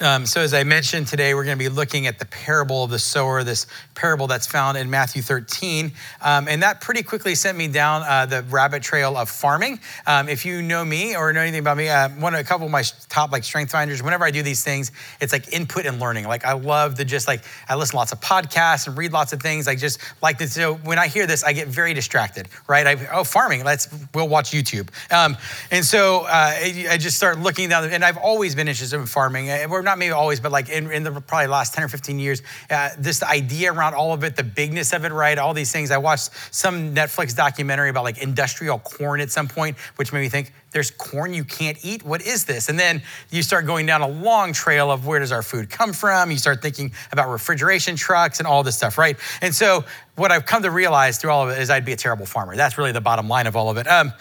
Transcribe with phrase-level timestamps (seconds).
[0.00, 2.90] Um, so, as I mentioned today, we're going to be looking at the parable of
[2.90, 5.92] the sower, this parable that's found in Matthew 13.
[6.22, 9.78] Um, and that pretty quickly sent me down uh, the rabbit trail of farming.
[10.06, 12.64] Um, if you know me or know anything about me, uh, one of a couple
[12.64, 14.90] of my top like strength finders, whenever I do these things,
[15.20, 16.26] it's like input and learning.
[16.26, 19.34] Like I love to just like I listen to lots of podcasts and read lots
[19.34, 19.68] of things.
[19.68, 20.54] I just like this.
[20.54, 22.48] So when I hear this, I get very distracted.
[22.66, 22.86] Right?
[22.86, 23.64] I, oh, farming.
[23.64, 24.88] Let's we'll watch YouTube.
[25.12, 25.36] Um,
[25.70, 27.90] and so uh, I, I, just start looking down.
[27.90, 29.50] And I've always been interested in farming.
[29.50, 32.18] Uh, we're not maybe always, but like in, in the probably last 10 or 15
[32.18, 35.38] years, uh, this idea around all of it, the bigness of it, right?
[35.38, 35.90] All these things.
[35.90, 40.28] I watched some Netflix documentary about like industrial corn at some point, which made me
[40.28, 42.04] think, there's corn you can't eat?
[42.04, 42.68] What is this?
[42.68, 45.92] And then you start going down a long trail of where does our food come
[45.92, 46.30] from?
[46.30, 49.16] You start thinking about refrigeration trucks and all this stuff, right?
[49.42, 49.84] And so
[50.16, 52.54] what I've come to realize through all of it is I'd be a terrible farmer.
[52.54, 53.88] That's really the bottom line of all of it.
[53.88, 54.12] Um,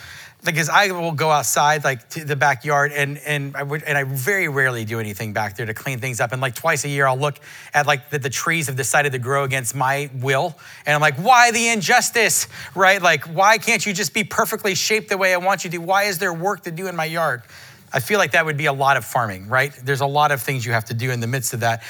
[0.46, 4.04] because I will go outside like to the backyard and and I would, and I
[4.04, 6.32] very rarely do anything back there to clean things up.
[6.32, 7.40] And like twice a year, I'll look
[7.74, 11.18] at like that the trees have decided to grow against my will, and I'm like,
[11.18, 13.02] why the injustice, right?
[13.02, 15.78] Like, why can't you just be perfectly shaped the way I want you to?
[15.80, 17.44] Why is there work to do in my yard?
[17.92, 19.74] I feel like that would be a lot of farming, right?
[19.84, 21.82] There's a lot of things you have to do in the midst of that.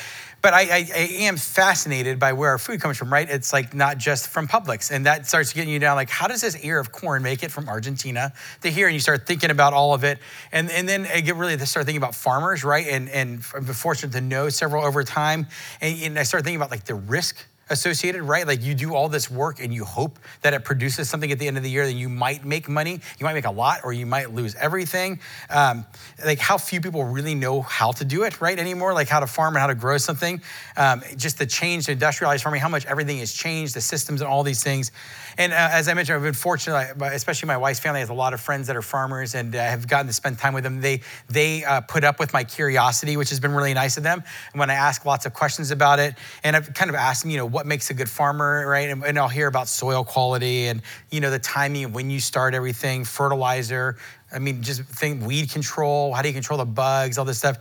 [0.42, 3.30] But I, I, I, am fascinated by where our food comes from, right?
[3.30, 4.90] It's like not just from Publix.
[4.92, 7.52] And that starts getting you down like, how does this ear of corn make it
[7.52, 8.32] from Argentina
[8.62, 8.88] to here?
[8.88, 10.20] And you start thinking about all of it.
[10.52, 12.88] And, and then I get really to start thinking about farmers, right?
[12.88, 15.48] And, and I'm fortunate to know several over time.
[15.82, 18.46] And, and I start thinking about like the risk associated, right?
[18.46, 21.48] Like you do all this work and you hope that it produces something at the
[21.48, 23.94] end of the year that you might make money, you might make a lot, or
[23.94, 25.20] you might lose everything.
[25.50, 25.86] Um,
[26.26, 29.28] like how few people really know how to do it, right, anymore, like how to
[29.28, 30.42] farm and how to grow something.
[30.78, 34.30] Um, just the change to industrialized farming, how much everything has changed, the systems and
[34.30, 34.92] all these things.
[35.40, 38.34] And uh, as I mentioned, I've been fortunate, especially my wife's family has a lot
[38.34, 40.82] of friends that are farmers and uh, have gotten to spend time with them.
[40.82, 44.22] They, they uh, put up with my curiosity, which has been really nice of them.
[44.52, 47.32] And when I ask lots of questions about it, and I've kind of asked them,
[47.32, 48.90] you know, what makes a good farmer, right?
[48.90, 52.20] And, and I'll hear about soil quality and, you know, the timing of when you
[52.20, 53.96] start everything, fertilizer,
[54.32, 57.58] I mean, just think weed control, how do you control the bugs, all this stuff,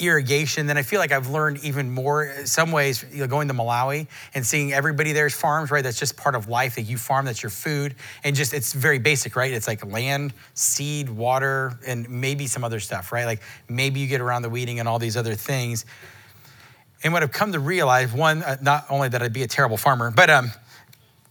[0.00, 0.66] irrigation.
[0.66, 4.06] Then I feel like I've learned even more, some ways, you know, going to Malawi
[4.34, 5.82] and seeing everybody there's farms, right?
[5.82, 7.96] That's just part of life that you farm, that's your food.
[8.22, 9.52] And just, it's very basic, right?
[9.52, 13.24] It's like land, seed, water, and maybe some other stuff, right?
[13.24, 15.84] Like maybe you get around the weeding and all these other things.
[17.02, 19.76] And what I've come to realize, one, uh, not only that I'd be a terrible
[19.76, 20.52] farmer, but um,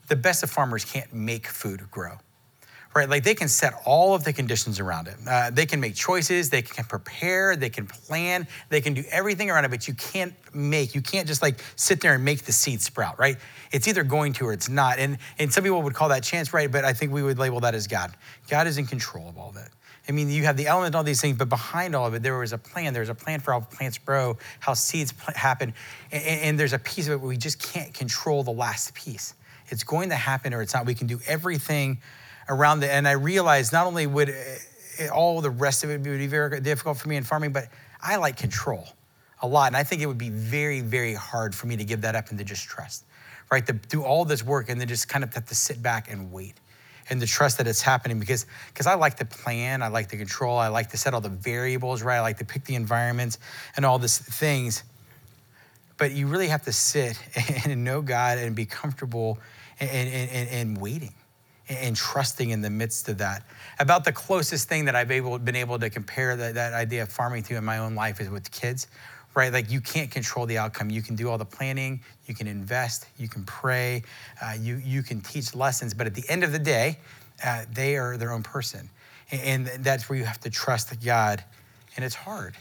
[0.09, 2.17] the best of farmers can't make food grow
[2.93, 3.09] right?
[3.09, 5.15] Like they can set all of the conditions around it.
[5.27, 9.49] Uh, they can make choices, they can prepare, they can plan, they can do everything
[9.49, 12.51] around it, but you can't make, you can't just like sit there and make the
[12.51, 13.37] seed sprout, right?
[13.71, 14.99] It's either going to or it's not.
[14.99, 16.71] And, and some people would call that chance, right?
[16.71, 18.13] But I think we would label that as God.
[18.49, 19.69] God is in control of all that.
[20.09, 22.37] I mean, you have the element, all these things, but behind all of it, there
[22.37, 22.93] was a plan.
[22.93, 25.73] There's a plan for how plants grow, how seeds happen.
[26.11, 29.35] And, and there's a piece of it where we just can't control the last piece.
[29.69, 30.85] It's going to happen or it's not.
[30.85, 31.99] We can do everything
[32.49, 36.27] around the, and I realized not only would it, all the rest of it be
[36.27, 37.67] very difficult for me in farming, but
[38.01, 38.87] I like control
[39.41, 39.67] a lot.
[39.67, 42.29] And I think it would be very, very hard for me to give that up
[42.29, 43.05] and to just trust,
[43.51, 43.65] right?
[43.65, 46.31] To do all this work and then just kind of have to sit back and
[46.31, 46.55] wait
[47.09, 50.17] and to trust that it's happening because because I like to plan, I like to
[50.17, 53.39] control, I like to set all the variables right, I like to pick the environments
[53.75, 54.83] and all these things.
[55.97, 57.17] But you really have to sit
[57.65, 59.39] and know God and be comfortable
[59.79, 61.13] and, and, and, and waiting
[61.77, 63.43] and trusting in the midst of that.
[63.79, 67.09] About the closest thing that I've able, been able to compare that, that idea of
[67.09, 68.87] farming to in my own life is with kids,
[69.35, 69.51] right?
[69.51, 70.89] Like you can't control the outcome.
[70.89, 74.03] You can do all the planning, you can invest, you can pray,
[74.41, 76.97] uh, you, you can teach lessons, but at the end of the day,
[77.43, 78.89] uh, they are their own person.
[79.31, 81.43] And, and that's where you have to trust God,
[81.95, 82.55] and it's hard.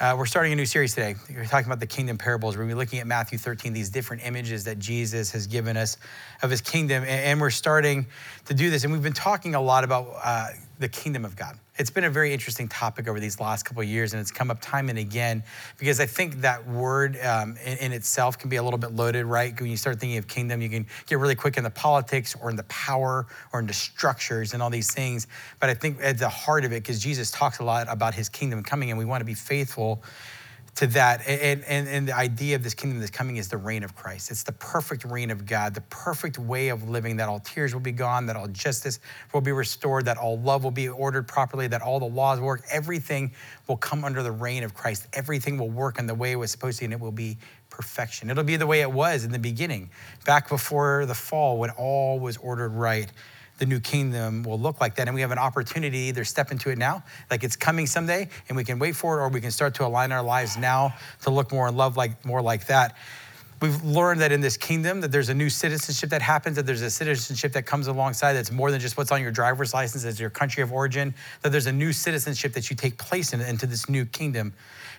[0.00, 1.14] Uh, we're starting a new series today.
[1.28, 2.56] We're talking about the kingdom parables.
[2.56, 5.76] We're going to be looking at Matthew 13, these different images that Jesus has given
[5.76, 5.98] us
[6.40, 7.02] of his kingdom.
[7.02, 8.06] And, and we're starting
[8.46, 8.84] to do this.
[8.84, 12.10] And we've been talking a lot about uh, the kingdom of God it's been a
[12.10, 14.98] very interesting topic over these last couple of years, and it's come up time and
[14.98, 15.42] again
[15.78, 19.24] because I think that word um, in, in, itself can be a little bit loaded,
[19.24, 19.58] right?
[19.58, 22.50] When you start thinking of kingdom, you can get really quick in the politics or
[22.50, 25.26] in the power or in the structures and all these things.
[25.58, 28.28] But I think at the heart of it, because Jesus talks a lot about his
[28.28, 30.02] kingdom coming, and we want to be faithful
[30.76, 31.26] to that.
[31.26, 34.30] And, and, and the idea of this kingdom that's coming is the reign of Christ.
[34.30, 37.80] It's the perfect reign of God, the perfect way of living, that all tears will
[37.80, 39.00] be gone, that all justice
[39.32, 42.62] will be restored, that all love will be ordered properly, that all the laws work.
[42.70, 43.32] Everything
[43.66, 45.06] will come under the reign of Christ.
[45.12, 47.36] Everything will work in the way it was supposed to, and it will be
[47.68, 48.30] perfection.
[48.30, 49.90] It'll be the way it was in the beginning,
[50.24, 53.10] back before the fall, when all was ordered right
[53.60, 55.06] the new kingdom will look like that.
[55.06, 58.28] And we have an opportunity to either step into it now, like it's coming someday,
[58.48, 60.94] and we can wait for it, or we can start to align our lives now
[61.22, 62.96] to look more and love like more like that.
[63.60, 66.80] We've learned that in this kingdom that there's a new citizenship that happens, that there's
[66.80, 70.18] a citizenship that comes alongside that's more than just what's on your driver's license as
[70.18, 73.66] your country of origin, that there's a new citizenship that you take place in into
[73.66, 74.54] this new kingdom,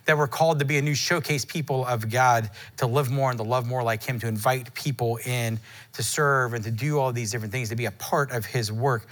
[0.05, 3.37] that we're called to be a new showcase people of God, to live more and
[3.37, 5.59] to love more like him, to invite people in,
[5.93, 8.71] to serve and to do all these different things, to be a part of his
[8.71, 9.07] work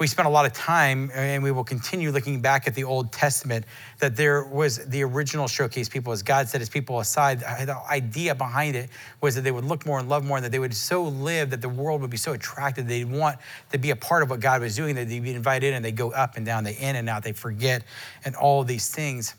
[0.00, 3.12] we spent a lot of time and we will continue looking back at the Old
[3.12, 3.66] Testament
[3.98, 7.40] that there was the original showcase people as God set his people aside.
[7.40, 8.88] The idea behind it
[9.20, 11.50] was that they would look more and love more and that they would so live
[11.50, 12.88] that the world would be so attracted.
[12.88, 13.36] They'd want
[13.72, 15.84] to be a part of what God was doing, that they'd be invited in and
[15.84, 17.84] they go up and down, they in and out, they forget,
[18.24, 19.34] and all these things.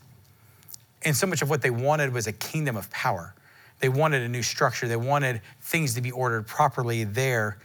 [1.04, 3.34] And so much of what they wanted was a kingdom of power.
[3.80, 4.88] They wanted a new structure.
[4.88, 7.58] They wanted things to be ordered properly there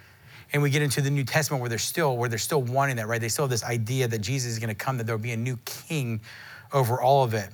[0.53, 3.09] and we get into the New Testament where they're still where they're still wanting that,
[3.09, 3.21] right?
[3.21, 5.37] They still have this idea that Jesus is going to come, that there'll be a
[5.37, 6.21] new king
[6.73, 7.51] over all of it.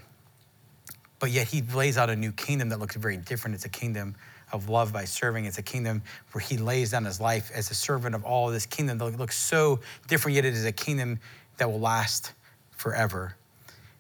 [1.19, 3.55] But yet he lays out a new kingdom that looks very different.
[3.55, 4.15] It's a kingdom
[4.53, 5.47] of love by serving.
[5.47, 6.03] It's a kingdom
[6.33, 9.39] where he lays down his life as a servant of all this kingdom that looks
[9.39, 11.19] so different, yet it is a kingdom
[11.57, 12.33] that will last
[12.73, 13.37] forever.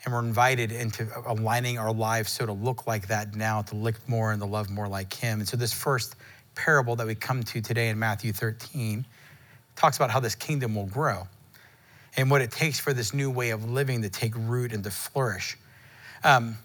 [0.04, 3.96] And we're invited into aligning our lives so to look like that now, to look
[4.08, 5.38] more and to love more like him.
[5.38, 6.16] And so this first
[6.54, 9.06] parable that we come to today in Matthew 13
[9.76, 11.26] talks about how this kingdom will grow
[12.16, 14.90] and what it takes for this new way of living to take root and to
[14.90, 15.56] flourish.
[16.24, 16.58] Um,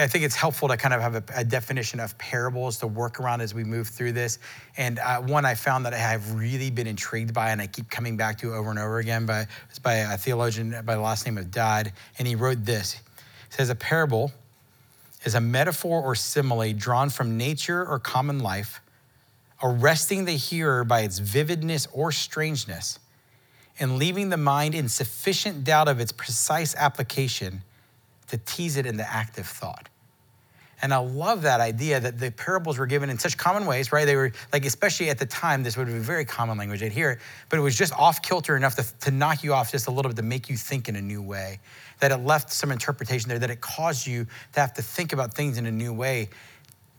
[0.00, 3.20] I think it's helpful to kind of have a, a, definition of parables to work
[3.20, 4.38] around as we move through this.
[4.76, 7.90] And uh, one I found that I have really been intrigued by, and I keep
[7.90, 9.46] coming back to over and over again, by,
[9.82, 11.92] by a theologian by the last name of Dodd.
[12.18, 13.00] And he wrote this He
[13.50, 14.32] says, A parable
[15.24, 18.80] is a metaphor or simile drawn from nature or common life
[19.62, 22.98] arresting the hearer by its vividness or strangeness,
[23.78, 27.62] and leaving the mind in sufficient doubt of its precise application
[28.28, 29.89] to tease it into active thought.
[30.82, 34.06] And I love that idea that the parables were given in such common ways, right?
[34.06, 36.82] They were like, especially at the time, this would be very common language.
[36.82, 37.18] I'd hear it,
[37.48, 40.10] but it was just off kilter enough to, to knock you off just a little
[40.10, 41.60] bit to make you think in a new way.
[42.00, 45.34] That it left some interpretation there, that it caused you to have to think about
[45.34, 46.30] things in a new way.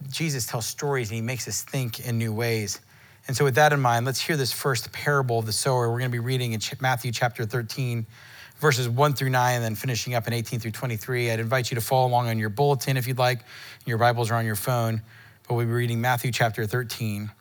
[0.10, 2.80] Jesus tells stories and he makes us think in new ways.
[3.27, 5.92] And so, with that in mind, let's hear this first parable of the sower.
[5.92, 8.06] We're going to be reading in Matthew chapter 13,
[8.62, 11.31] verses 1 through 9, and then finishing up in 18 through 23.
[11.31, 13.40] I'd invite you to follow along on your bulletin if you'd like.
[13.86, 15.02] Your Bibles are on your phone.
[15.48, 17.31] But we'll be reading Matthew chapter 13,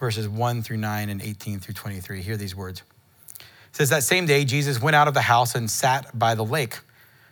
[0.00, 2.22] verses 1 through 9 and 18 through 23.
[2.22, 2.82] Hear these words.
[3.38, 6.44] It says, That same day, Jesus went out of the house and sat by the
[6.44, 6.80] lake.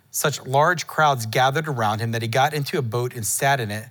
[0.09, 3.71] Such large crowds gathered around him that he got into a boat and sat in
[3.71, 3.85] it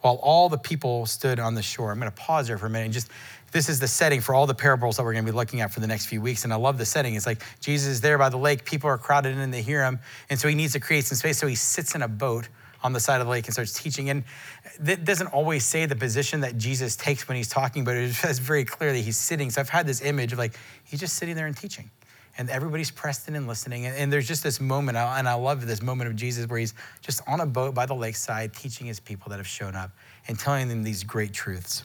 [0.00, 1.92] while all the people stood on the shore.
[1.92, 3.08] I'm going to pause there for a minute and just
[3.54, 5.72] this is the setting for all the parables that we're going to be looking at
[5.72, 6.42] for the next few weeks.
[6.42, 7.14] And I love the setting.
[7.14, 9.84] It's like Jesus is there by the lake, people are crowded in and they hear
[9.84, 10.00] him.
[10.28, 11.38] And so he needs to create some space.
[11.38, 12.48] So he sits in a boat
[12.82, 14.10] on the side of the lake and starts teaching.
[14.10, 14.24] And
[14.80, 18.40] that doesn't always say the position that Jesus takes when he's talking, but it says
[18.40, 19.50] very clearly he's sitting.
[19.50, 21.90] So I've had this image of like, he's just sitting there and teaching
[22.36, 23.86] and everybody's pressed in and listening.
[23.86, 27.20] And, there's just this moment, and I love this moment of Jesus where he's just
[27.28, 29.92] on a boat by the lakeside teaching his people that have shown up
[30.26, 31.84] and telling them these great truths.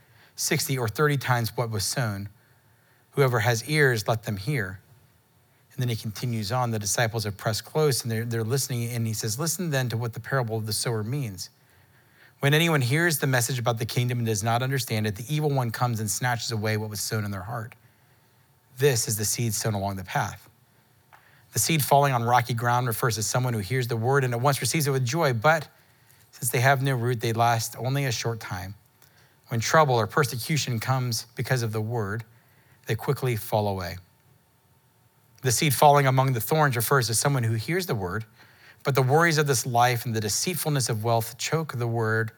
[0.41, 2.29] sixty, or 30 times what was sown.
[3.11, 4.79] Whoever has ears, let them hear.
[5.73, 6.71] And then he continues on.
[6.71, 8.89] The disciples are pressed close and they're, they're listening.
[8.91, 11.49] And he says, Listen then to what the parable of the sower means.
[12.39, 15.51] When anyone hears the message about the kingdom and does not understand it, the evil
[15.51, 17.75] one comes and snatches away what was sown in their heart.
[18.77, 20.49] This is the seed sown along the path.
[21.53, 24.41] The seed falling on rocky ground refers to someone who hears the word and at
[24.41, 25.67] once receives it with joy, but
[26.31, 28.73] since they have no root, they last only a short time.
[29.51, 32.23] When trouble or persecution comes because of the word,
[32.87, 33.97] they quickly fall away.
[35.41, 38.25] The seed falling among the thorns refers to someone who hears the word
[38.83, 42.31] but the worries of this life and the deceitfulness of wealth choke the word,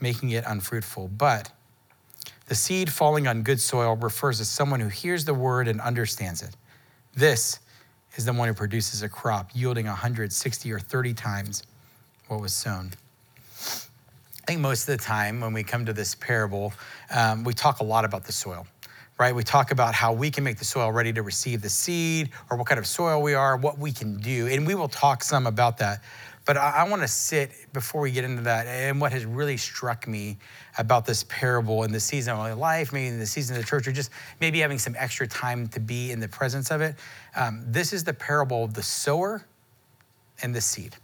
[0.00, 1.08] making it unfruitful.
[1.08, 1.52] But
[2.46, 6.42] the seed falling on good soil refers to someone who hears the word and understands
[6.42, 6.56] it.
[7.14, 7.58] This
[8.14, 11.62] is the one who produces a crop yielding 160 or 30 times
[12.28, 12.92] what was sown.
[14.46, 16.72] I think most of the time when we come to this parable,
[17.10, 18.66] um, we talk a lot about the soil
[19.18, 19.34] right?
[19.34, 22.56] We talk about how we can make the soil ready to receive the seed or
[22.56, 24.46] what kind of soil we are, what we can do.
[24.46, 26.02] And we will talk some about that.
[26.44, 29.56] But I, I want to sit before we get into that and what has really
[29.56, 30.36] struck me
[30.78, 33.66] about this parable in the season of my life, maybe in the season of the
[33.66, 34.10] church, or just
[34.40, 36.94] maybe having some extra time to be in the presence of it.
[37.34, 39.46] Um, this is the parable of the sower
[40.42, 40.94] and the seed.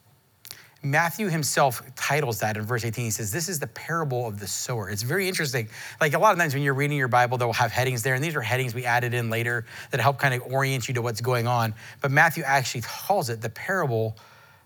[0.85, 3.05] Matthew himself titles that in verse 18.
[3.05, 4.91] He says, This is the parable of the sower.
[4.91, 5.69] It's very interesting.
[6.01, 8.25] Like a lot of times when you're reading your Bible, they'll have headings there, and
[8.25, 11.21] these are headings we added in later that help kind of orient you to what's
[11.21, 11.75] going on.
[12.01, 14.17] But Matthew actually calls it the parable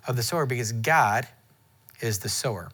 [0.07, 1.29] of the sower because God
[2.01, 2.71] is the sower.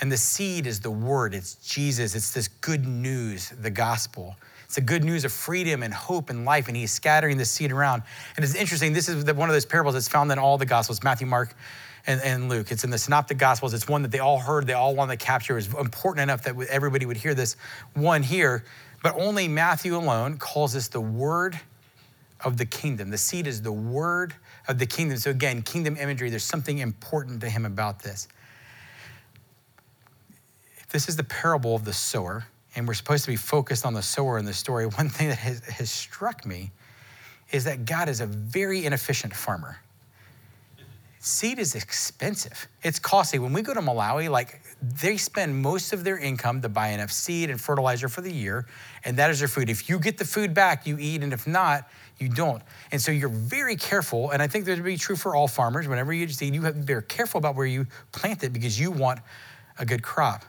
[0.00, 4.36] And the seed is the word, it's Jesus, it's this good news, the gospel.
[4.64, 7.72] It's the good news of freedom and hope and life, and he's scattering the seed
[7.72, 8.02] around.
[8.36, 11.02] And it's interesting, this is one of those parables that's found in all the gospels
[11.02, 11.54] Matthew, Mark,
[12.08, 12.72] and, and Luke.
[12.72, 13.74] It's in the Synoptic Gospels.
[13.74, 15.52] It's one that they all heard, they all wanted to capture.
[15.52, 17.56] It was important enough that everybody would hear this
[17.94, 18.64] one here.
[19.02, 21.60] But only Matthew alone calls this the word
[22.42, 23.10] of the kingdom.
[23.10, 24.34] The seed is the word
[24.66, 25.18] of the kingdom.
[25.18, 28.26] So, again, kingdom imagery, there's something important to him about this.
[30.90, 34.02] This is the parable of the sower, and we're supposed to be focused on the
[34.02, 36.70] sower in the story, one thing that has, has struck me
[37.52, 39.78] is that God is a very inefficient farmer
[41.28, 42.68] seed is expensive.
[42.82, 43.38] It's costly.
[43.38, 44.60] When we go to Malawi, like
[45.00, 48.66] they spend most of their income to buy enough seed and fertilizer for the year,
[49.04, 49.70] and that is their food.
[49.70, 52.62] If you get the food back, you eat, and if not, you don't.
[52.90, 55.86] And so you're very careful, and I think that would be true for all farmers.
[55.86, 58.90] Whenever you seed, you have to be careful about where you plant it because you
[58.90, 59.20] want
[59.78, 60.44] a good crop.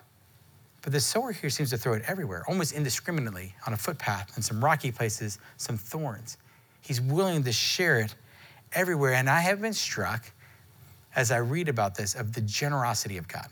[0.81, 4.43] But the sower here seems to throw it everywhere, almost indiscriminately, on a footpath, in
[4.43, 6.37] some rocky places, some thorns.
[6.81, 8.15] He's willing to share it
[8.73, 9.13] everywhere.
[9.13, 10.31] And I have been struck
[11.19, 13.47] as I read about this of the generosity of God.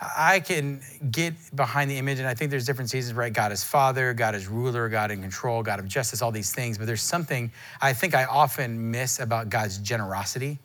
[0.00, 0.80] I can
[1.12, 3.32] get behind the image, and I think there's different seasons, right?
[3.32, 6.76] God is Father, God is ruler, God in control, God of justice, all these things.
[6.76, 10.58] But there's something I think I often miss about God's generosity.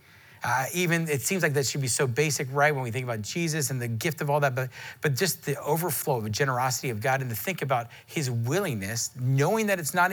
[0.43, 2.73] Uh, even it seems like that should be so basic, right?
[2.73, 4.69] When we think about Jesus and the gift of all that, but
[5.01, 9.11] but just the overflow of the generosity of God, and to think about His willingness,
[9.19, 10.11] knowing that it's not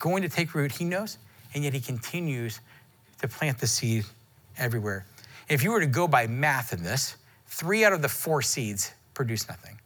[0.00, 1.18] going to take root, He knows,
[1.54, 2.60] and yet He continues
[3.20, 4.04] to plant the seed
[4.58, 5.06] everywhere.
[5.48, 7.16] If you were to go by math in this,
[7.46, 9.78] three out of the four seeds produce nothing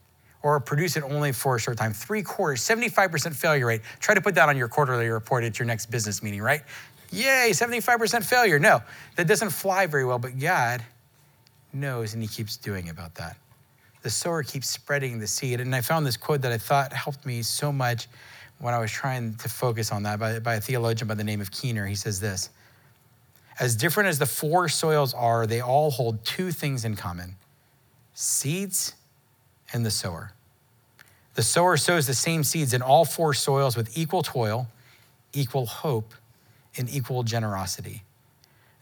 [0.43, 1.93] or produce it only for a short time.
[1.93, 3.81] Three quarters, 75% failure rate.
[3.99, 6.63] Try to put that on your quarterly report at your next business meeting, right?
[7.11, 8.59] Yay, 75% failure.
[8.59, 8.83] No,
[9.17, 10.83] that doesn't fly very well, but God
[11.73, 13.37] knows and He keeps doing about that.
[14.03, 15.61] The sower keeps spreading the seed.
[15.61, 18.07] And I found this quote that I thought helped me so much
[18.59, 21.41] when I was trying to focus on that by, by a theologian by the name
[21.41, 21.87] of Keener.
[21.87, 22.51] He says this
[23.59, 27.37] as different as the four soils are, they all hold two things in common
[28.17, 28.95] seeds
[29.73, 30.33] and the sower.
[31.35, 34.69] The sower sows the same seeds in all four soils with equal toil,
[35.33, 36.15] equal hope,
[36.77, 38.05] and equal generosity.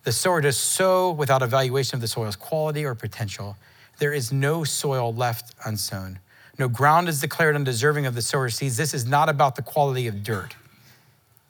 [0.04, 3.56] The sower does sow without evaluation of the soil's quality or potential.
[3.98, 6.18] There is no soil left unsown.
[6.58, 8.76] No ground is declared undeserving of the sower's seeds.
[8.76, 10.54] This is not about the quality of dirt,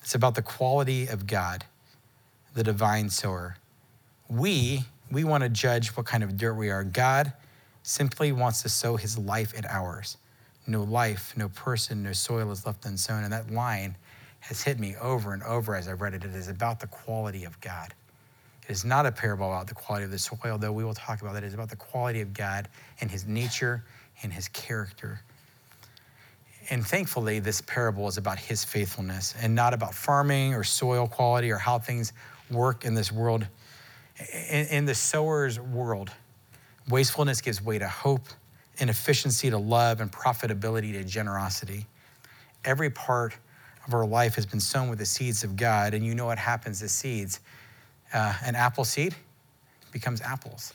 [0.03, 1.65] it's about the quality of God
[2.55, 3.57] the divine sower.
[4.29, 4.81] We,
[5.11, 6.85] we want to judge what kind of dirt we are.
[6.85, 7.33] God
[7.83, 10.17] simply wants to sow his life in ours.
[10.67, 13.25] No life, no person, no soil is left unsown.
[13.25, 13.97] And that line
[14.41, 16.25] has hit me over and over as I've read it.
[16.25, 17.93] It is about the quality of God.
[18.69, 21.21] It is not a parable about the quality of the soil, though we will talk
[21.21, 21.43] about that.
[21.43, 22.69] It is about the quality of God
[23.01, 23.85] and his nature
[24.23, 25.21] and his character.
[26.71, 31.51] And thankfully, this parable is about his faithfulness and not about farming or soil quality
[31.51, 32.13] or how things
[32.51, 33.47] work in this world.
[34.51, 36.11] In, in the sower's world,
[36.89, 38.27] wastefulness gives way to hope,
[38.79, 41.87] inefficiency to love, and profitability to generosity.
[42.65, 43.35] Every part
[43.87, 46.39] of our life has been sown with the seeds of God, and you know what
[46.39, 47.41] happens to seeds.
[48.13, 49.15] Uh, an apple seed
[49.91, 50.73] becomes apples,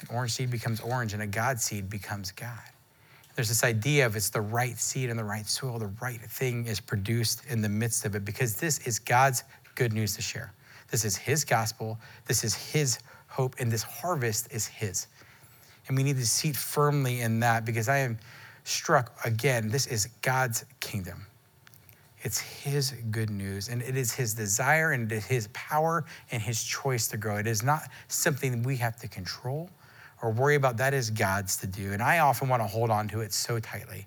[0.00, 2.58] an orange seed becomes orange, and a God seed becomes God.
[3.34, 6.66] There's this idea of it's the right seed in the right soil, the right thing
[6.66, 9.42] is produced in the midst of it, because this is God's
[9.74, 10.52] good news to share.
[10.94, 11.98] This is His gospel.
[12.26, 15.08] This is His hope, and this harvest is His.
[15.88, 18.16] And we need to seat firmly in that because I am
[18.62, 19.70] struck again.
[19.70, 21.26] This is God's kingdom.
[22.22, 27.08] It's His good news, and it is His desire and His power and His choice
[27.08, 27.38] to grow.
[27.38, 29.70] It is not something we have to control
[30.22, 30.76] or worry about.
[30.76, 31.92] That is God's to do.
[31.92, 34.06] And I often want to hold on to it so tightly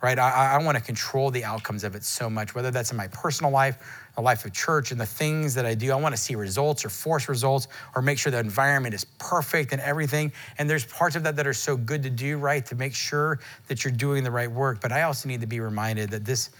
[0.00, 0.18] right?
[0.18, 3.08] I, I want to control the outcomes of it so much, whether that's in my
[3.08, 3.78] personal life,
[4.18, 5.92] the life of church, and the things that I do.
[5.92, 9.70] I want to see results or force results or make sure the environment is perfect
[9.70, 10.32] and everything.
[10.58, 12.66] And there's parts of that that are so good to do, right?
[12.66, 14.80] To make sure that you're doing the right work.
[14.80, 16.50] But I also need to be reminded that this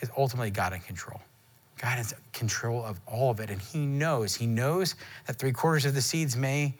[0.00, 1.20] is ultimately God in control.
[1.82, 3.50] God is control of all of it.
[3.50, 4.94] And He knows, He knows
[5.26, 6.72] that three quarters of the seeds may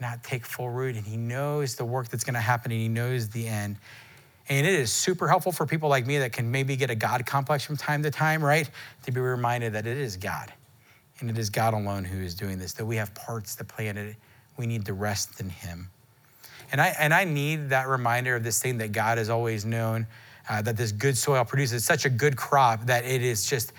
[0.00, 0.96] not take full root.
[0.96, 3.76] And He knows the work that's going to happen and He knows the end.
[4.48, 7.26] And it is super helpful for people like me that can maybe get a God
[7.26, 8.68] complex from time to time, right?
[9.04, 10.52] To be reminded that it is God.
[11.18, 13.88] And it is God alone who is doing this, that we have parts to play
[13.88, 14.16] in it.
[14.56, 15.90] We need to rest in Him.
[16.70, 20.06] And I, and I need that reminder of this thing that God has always known
[20.48, 23.72] uh, that this good soil produces such a good crop that it is just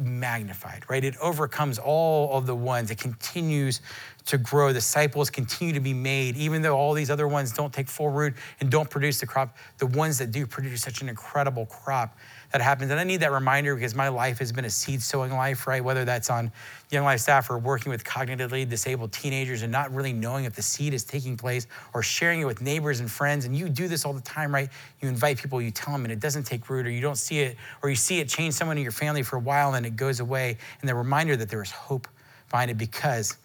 [0.00, 1.04] magnified, right?
[1.04, 2.90] It overcomes all of the ones.
[2.90, 3.80] It continues
[4.26, 4.72] to grow.
[4.72, 8.34] Disciples continue to be made, even though all these other ones don't take full root
[8.60, 9.56] and don't produce the crop.
[9.78, 12.16] The ones that do produce such an incredible crop
[12.52, 12.90] that happens.
[12.90, 15.84] And I need that reminder because my life has been a seed sowing life, right?
[15.84, 16.50] Whether that's on
[16.90, 20.62] Young Life staff or working with cognitively disabled teenagers and not really knowing if the
[20.62, 23.44] seed is taking place or sharing it with neighbors and friends.
[23.44, 24.70] And you do this all the time, right?
[25.02, 27.40] You invite people, you tell them, and it doesn't take root, or you don't see
[27.40, 29.96] it, or you see it change someone in your family for a while and it
[29.96, 30.56] goes away.
[30.80, 32.08] And the reminder that there is hope
[32.50, 33.36] behind it because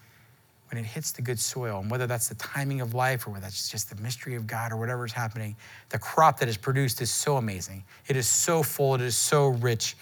[0.73, 3.43] when it hits the good soil, and whether that's the timing of life or whether
[3.43, 5.55] that's just the mystery of God or whatever is happening,
[5.89, 7.83] the crop that is produced is so amazing.
[8.07, 9.95] It is so full, it is so rich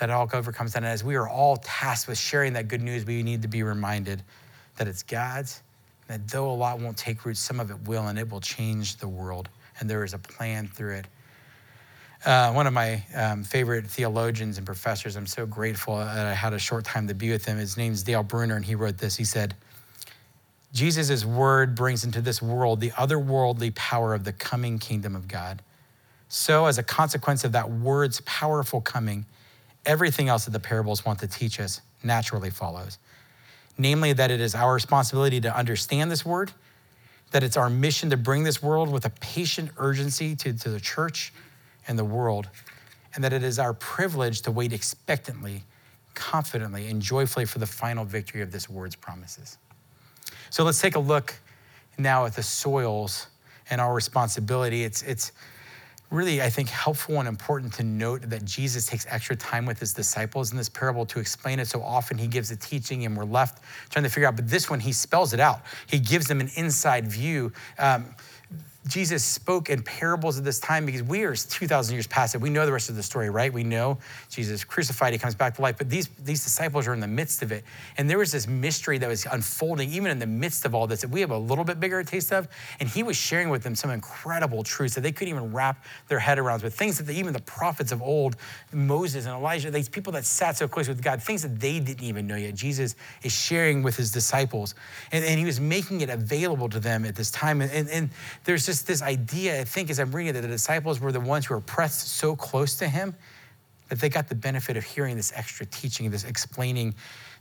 [0.00, 0.78] that it all overcomes that.
[0.78, 3.62] And as we are all tasked with sharing that good news, we need to be
[3.62, 4.24] reminded
[4.78, 5.62] that it's God's,
[6.08, 8.96] that though a lot won't take root, some of it will, and it will change
[8.96, 9.48] the world.
[9.78, 11.06] And there is a plan through it.
[12.24, 16.52] Uh, one of my um, favorite theologians and professors, I'm so grateful that I had
[16.52, 17.58] a short time to be with him.
[17.58, 19.16] His name's Dale Bruner, and he wrote this.
[19.16, 19.56] He said,
[20.72, 25.62] Jesus' word brings into this world the otherworldly power of the coming kingdom of God.
[26.28, 29.26] So, as a consequence of that word's powerful coming,
[29.84, 32.98] everything else that the parables want to teach us naturally follows.
[33.76, 36.52] Namely, that it is our responsibility to understand this word,
[37.32, 40.80] that it's our mission to bring this world with a patient urgency to, to the
[40.80, 41.32] church
[41.88, 42.48] and the world,
[43.14, 45.64] and that it is our privilege to wait expectantly,
[46.14, 49.58] confidently, and joyfully for the final victory of this word's promises.
[50.50, 51.34] So let's take a look
[51.98, 53.26] now at the soils
[53.70, 54.84] and our responsibility.
[54.84, 55.32] It's, it's
[56.10, 59.94] really, I think, helpful and important to note that Jesus takes extra time with his
[59.94, 61.68] disciples in this parable to explain it.
[61.68, 64.68] So often he gives a teaching and we're left trying to figure out, but this
[64.68, 65.62] one he spells it out.
[65.86, 67.52] He gives them an inside view.
[67.78, 68.14] Um,
[68.88, 72.40] Jesus spoke in parables at this time because we are 2,000 years past it.
[72.40, 73.52] We know the rest of the story, right?
[73.52, 76.98] We know Jesus crucified, he comes back to life, but these, these disciples are in
[76.98, 77.62] the midst of it.
[77.96, 81.02] And there was this mystery that was unfolding, even in the midst of all this,
[81.02, 82.48] that we have a little bit bigger taste of.
[82.80, 86.18] And he was sharing with them some incredible truths that they couldn't even wrap their
[86.18, 88.34] head around with things that they, even the prophets of old,
[88.72, 92.02] Moses and Elijah, these people that sat so close with God, things that they didn't
[92.02, 92.54] even know yet.
[92.54, 94.74] Jesus is sharing with his disciples.
[95.12, 97.60] And, and he was making it available to them at this time.
[97.60, 98.10] And, and, and
[98.42, 101.20] there's just this idea, I think, as I'm reading it, that the disciples were the
[101.20, 103.14] ones who were pressed so close to him
[103.90, 106.94] that they got the benefit of hearing this extra teaching, this explaining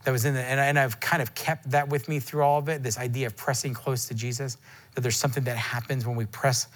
[0.04, 0.42] that was in it.
[0.42, 3.28] And, and I've kind of kept that with me through all of it this idea
[3.28, 4.58] of pressing close to Jesus,
[4.94, 6.68] that there's something that happens when we press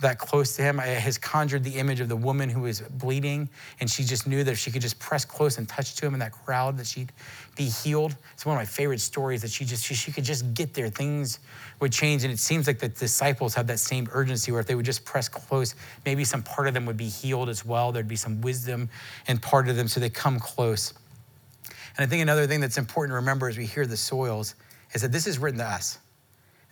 [0.00, 3.48] that close to him has conjured the image of the woman who was bleeding
[3.80, 6.14] and she just knew that if she could just press close and touch to him
[6.14, 7.12] in that crowd that she'd
[7.56, 8.16] be healed.
[8.32, 10.88] It's one of my favorite stories that she just she, she could just get there.
[10.88, 11.40] Things
[11.80, 14.74] would change and it seems like the disciples have that same urgency where if they
[14.74, 17.92] would just press close maybe some part of them would be healed as well.
[17.92, 18.88] There'd be some wisdom
[19.28, 20.94] and part of them so they come close.
[21.96, 24.54] And i think another thing that's important to remember as we hear the soils
[24.94, 25.98] is that this is written to us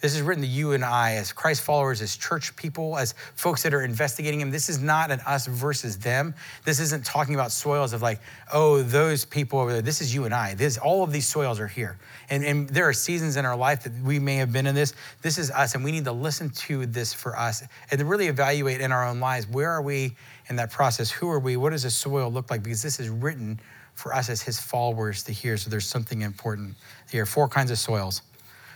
[0.01, 3.65] this is written to you and I as Christ followers, as church people, as folks
[3.65, 4.51] that are investigating Him.
[4.53, 6.35] This is not an us versus them.
[6.65, 8.21] This isn't talking about soils of like,
[8.53, 9.83] oh, those people over there.
[9.83, 10.55] This is you and I.
[10.55, 11.99] This, all of these soils are here.
[12.31, 14.95] And, and there are seasons in our life that we may have been in this.
[15.21, 18.29] This is us, and we need to listen to this for us and to really
[18.29, 20.15] evaluate in our own lives where are we
[20.49, 21.11] in that process?
[21.11, 21.57] Who are we?
[21.57, 22.63] What does the soil look like?
[22.63, 23.59] Because this is written
[23.95, 25.57] for us as His followers to hear.
[25.57, 26.77] So there's something important
[27.11, 27.27] here.
[27.27, 28.23] Four kinds of soils.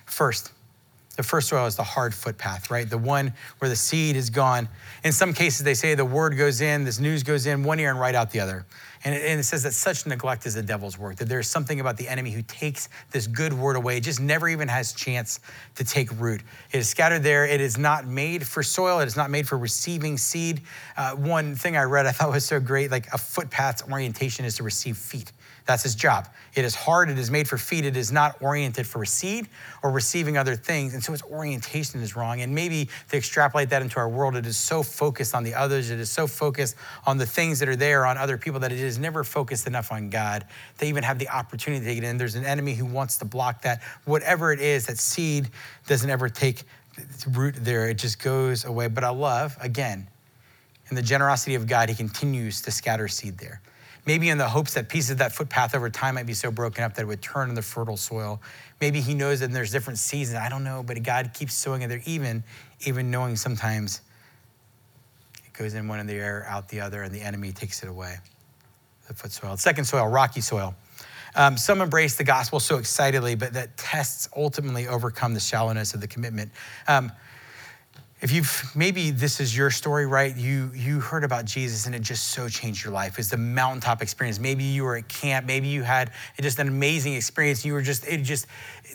[0.07, 0.51] First,
[1.17, 2.89] the first soil is the hard footpath, right?
[2.89, 4.69] The one where the seed is gone.
[5.05, 7.91] In some cases, they say the word goes in, this news goes in one ear
[7.91, 8.65] and right out the other.
[9.05, 11.81] And it, and it, says that such neglect is the devil's work, that there's something
[11.81, 15.41] about the enemy who takes this good word away, It just never even has chance
[15.75, 16.43] to take root.
[16.71, 17.45] It is scattered there.
[17.45, 19.01] It is not made for soil.
[19.01, 20.63] It is not made for receiving seed.
[20.97, 24.57] Uh, one thing I read I thought was so great, like a footpath's orientation is
[24.57, 25.33] to receive feet.
[25.65, 26.29] That's his job.
[26.55, 29.49] It is hard, it is made for feet, it is not oriented for seed
[29.83, 30.95] or receiving other things.
[30.95, 32.41] And so its orientation is wrong.
[32.41, 35.91] And maybe to extrapolate that into our world, it is so focused on the others,
[35.91, 38.81] it is so focused on the things that are there, on other people, that it
[38.81, 40.45] is never focused enough on God
[40.79, 42.17] They even have the opportunity to get in.
[42.19, 43.83] There's an enemy who wants to block that.
[44.05, 45.49] Whatever it is, that seed
[45.87, 46.65] doesn't ever take
[47.33, 48.89] root there, it just goes away.
[48.89, 50.09] But I love, again,
[50.91, 53.63] in the generosity of God, he continues to scatter seed there
[54.07, 56.85] maybe in the hopes that pieces of that footpath over time might be so broken
[56.85, 58.41] up that it would turn in the fertile soil.
[58.81, 60.39] Maybe he knows that there's different seasons.
[60.39, 62.43] I don't know, but God keeps sowing it there, even,
[62.87, 64.01] even knowing sometimes
[65.45, 67.89] it goes in one in the air, out the other, and the enemy takes it
[67.89, 68.17] away.
[69.09, 69.57] The foot soil.
[69.57, 70.75] Second soil, rocky soil.
[71.35, 76.01] Um, some embrace the gospel so excitedly, but that tests ultimately overcome the shallowness of
[76.01, 76.51] the commitment.
[76.87, 77.11] Um,
[78.23, 80.35] if you've maybe this is your story right?
[80.37, 83.19] You you heard about jesus and it just so changed your life.
[83.19, 84.39] It's the mountaintop experience.
[84.39, 85.45] Maybe you were at camp.
[85.45, 87.65] Maybe you had just an amazing experience.
[87.65, 88.47] You were just it just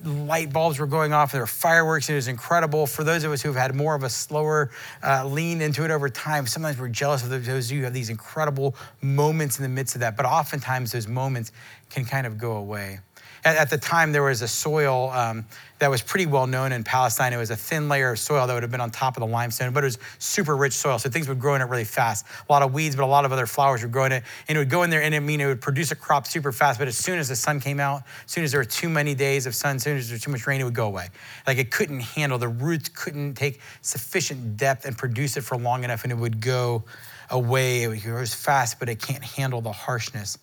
[0.05, 1.33] light bulbs were going off.
[1.33, 2.07] There were fireworks.
[2.07, 2.87] And it was incredible.
[2.87, 4.71] For those of us who have had more of a slower
[5.03, 8.75] uh, lean into it over time sometimes we're jealous of those who have these incredible
[9.01, 10.15] moments in the midst of that.
[10.15, 11.51] But oftentimes those moments
[11.89, 12.99] can kind of go away
[13.43, 15.45] at, at the time, there was a soil um,
[15.79, 17.33] that was pretty well known in Palestine.
[17.33, 19.27] It was a thin layer of soil that would have been on top of the
[19.27, 20.97] limestone, but it was super rich soil.
[20.97, 22.25] So things would grow in it really fast.
[22.47, 24.23] A lot of weeds, but a lot of other flowers would grow in it.
[24.47, 26.51] And it would go in there and it, mean, it would produce a crop super
[26.51, 26.79] fast.
[26.79, 29.13] But as soon as the sun came out, as soon as there were too many
[29.13, 31.09] days of sun, as soon as there was too much rain, it would go away.
[31.45, 35.83] Like it couldn't handle, the roots couldn't take sufficient depth and produce it for long
[35.83, 36.83] enough, and it would go
[37.29, 37.83] away.
[37.83, 40.37] It was fast, but it can't handle the harshness.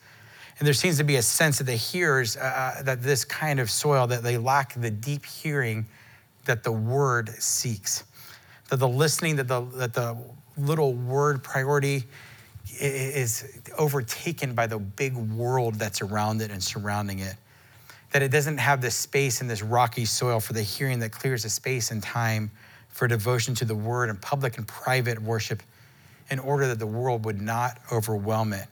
[0.59, 2.41] And there seems to be a sense of the hearers uh,
[2.79, 5.87] uh, that this kind of soil, that they lack the deep hearing
[6.45, 8.05] that the word seeks.
[8.71, 10.17] That the listening, that the, that the
[10.57, 12.05] little word priority
[12.81, 17.35] is overtaken by the big world that's around it and surrounding it.
[18.13, 21.43] That it doesn't have the space in this rocky soil for the hearing that clears
[21.43, 22.51] the space and time
[22.89, 25.63] for devotion to the word and public and private worship
[26.31, 28.67] in order that the world would not overwhelm it.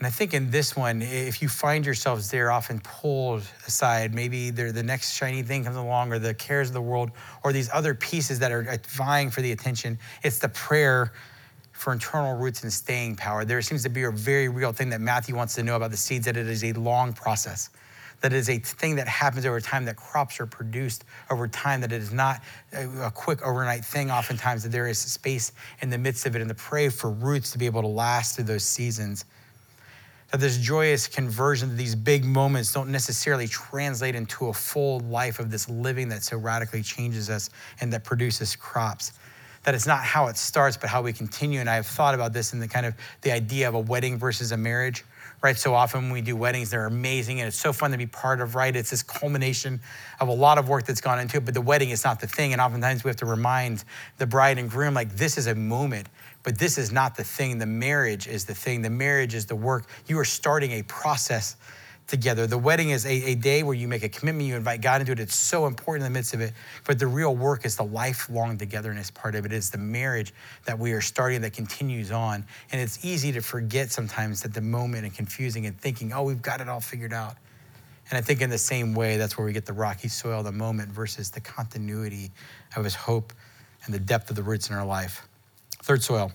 [0.00, 4.48] And I think in this one, if you find yourselves there often pulled aside, maybe
[4.48, 7.10] the next shiny thing comes along, or the cares of the world,
[7.44, 11.12] or these other pieces that are uh, vying for the attention, it's the prayer
[11.72, 13.44] for internal roots and staying power.
[13.44, 15.98] There seems to be a very real thing that Matthew wants to know about the
[15.98, 17.68] seeds that it is a long process,
[18.22, 21.82] that it is a thing that happens over time, that crops are produced over time,
[21.82, 22.40] that it is not
[22.74, 26.40] uh, a quick overnight thing, oftentimes, that there is space in the midst of it,
[26.40, 29.26] and to pray for roots to be able to last through those seasons
[30.30, 35.50] that this joyous conversion, these big moments don't necessarily translate into a full life of
[35.50, 39.12] this living that so radically changes us and that produces crops.
[39.64, 41.60] That it's not how it starts, but how we continue.
[41.60, 44.18] And I have thought about this in the kind of the idea of a wedding
[44.18, 45.04] versus a marriage,
[45.42, 45.56] right?
[45.56, 48.40] So often when we do weddings, they're amazing and it's so fun to be part
[48.40, 48.74] of, right?
[48.74, 49.80] It's this culmination
[50.20, 52.26] of a lot of work that's gone into it, but the wedding is not the
[52.26, 52.52] thing.
[52.52, 53.84] And oftentimes we have to remind
[54.18, 56.08] the bride and groom, like, this is a moment
[56.42, 57.58] but this is not the thing.
[57.58, 58.82] The marriage is the thing.
[58.82, 59.86] The marriage is the work.
[60.06, 61.56] You are starting a process
[62.10, 62.46] together.
[62.46, 65.12] The wedding is a, a, day where you make a commitment, you invite God into
[65.12, 65.20] it.
[65.20, 66.52] It's so important in the midst of it.
[66.84, 69.52] But the real work is the lifelong togetherness part of it.
[69.52, 72.44] It's the marriage that we are starting that continues on.
[72.72, 76.42] And it's easy to forget sometimes that the moment and confusing and thinking, oh, we've
[76.42, 77.36] got it all figured out.
[78.10, 80.50] And I think in the same way, that's where we get the rocky soil, the
[80.50, 82.32] moment versus the continuity
[82.74, 83.32] of his hope
[83.84, 85.28] and the depth of the roots in our life.
[85.82, 86.32] Third soil,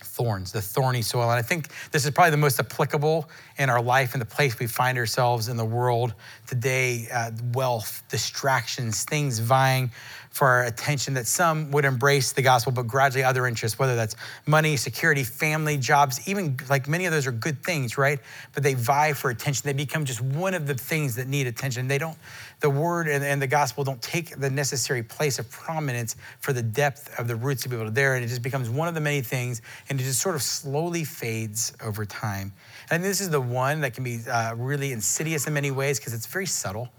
[0.00, 1.30] thorns, the thorny soil.
[1.30, 4.58] And I think this is probably the most applicable in our life and the place
[4.58, 6.14] we find ourselves in the world
[6.52, 9.90] today uh, wealth, distractions, things vying
[10.28, 14.16] for our attention that some would embrace the gospel, but gradually other interests, whether that's
[14.46, 18.18] money, security, family, jobs, even like many of those are good things, right?
[18.52, 19.62] But they vie for attention.
[19.64, 21.88] They become just one of the things that need attention.
[21.88, 22.18] They don't,
[22.60, 26.62] the word and, and the gospel don't take the necessary place of prominence for the
[26.62, 28.14] depth of the roots to be able to there.
[28.14, 31.04] And it just becomes one of the many things and it just sort of slowly
[31.04, 32.52] fades over time.
[32.92, 36.14] And this is the one that can be uh, really insidious in many ways because
[36.14, 36.92] it's very subtle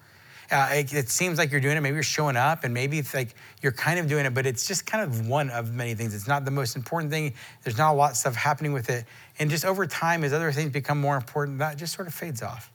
[0.52, 1.82] uh, it, it, seems like you're doing it.
[1.82, 4.68] Maybe you're showing up, and maybe it's like you're kind of doing it, but it's
[4.68, 6.14] just kind of one of many things.
[6.14, 7.34] It's not the most important thing.
[7.64, 9.06] There's not a lot of stuff happening with it.
[9.40, 12.44] And just over time, as other things become more important, that just sort of fades
[12.44, 12.72] off.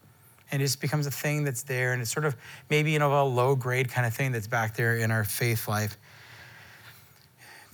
[0.51, 2.35] And it just becomes a thing that's there, and it's sort of
[2.71, 5.69] maybe you know a low grade kind of thing that's back there in our faith
[5.69, 5.99] life.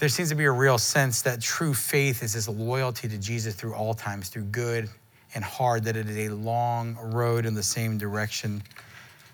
[0.00, 3.54] There seems to be a real sense that true faith is this loyalty to Jesus
[3.54, 4.90] through all times, through good
[5.35, 8.62] and hard, that it is a long road in the same direction.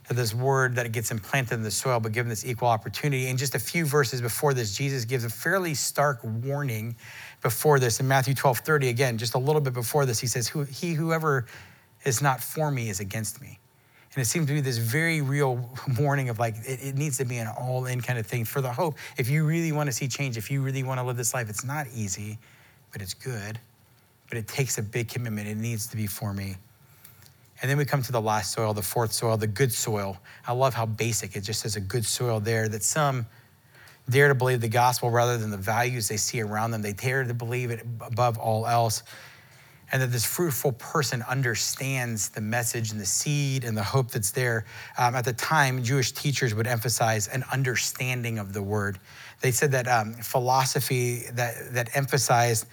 [0.09, 3.29] That this word that it gets implanted in the soil, but given this equal opportunity.
[3.29, 6.97] In just a few verses before this, Jesus gives a fairly stark warning
[7.43, 8.89] before this in Matthew 12 30.
[8.89, 11.47] Again, just a little bit before this, he says, He whoever
[12.05, 13.61] is not for me is against me.
[14.15, 17.25] And it seems to be this very real warning of like, it, it needs to
[17.25, 18.97] be an all in kind of thing for the hope.
[19.17, 21.49] If you really want to see change, if you really want to live this life,
[21.49, 22.39] it's not easy,
[22.93, 23.61] but it's good.
[24.31, 25.47] But it takes a big commitment.
[25.47, 26.57] It needs to be for me.
[27.61, 30.16] And then we come to the last soil, the fourth soil, the good soil.
[30.47, 33.27] I love how basic it just says a good soil there that some
[34.09, 36.81] dare to believe the gospel rather than the values they see around them.
[36.81, 39.03] They dare to believe it above all else
[39.93, 44.31] and that this fruitful person understands the message and the seed and the hope that's
[44.31, 44.64] there.
[44.97, 48.99] Um, at the time, Jewish teachers would emphasize an understanding of the word.
[49.40, 52.66] They said that um, philosophy that, that emphasized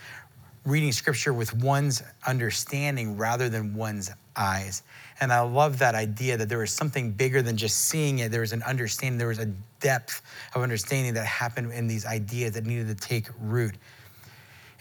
[0.68, 4.84] reading scripture with one's understanding rather than one's eyes.
[5.22, 8.32] And I love that idea that there was something bigger than just seeing it.
[8.32, 9.46] There was an understanding, there was a
[9.80, 10.22] depth
[10.54, 13.76] of understanding that happened in these ideas that needed to take root.